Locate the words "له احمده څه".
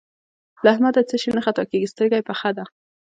0.63-1.15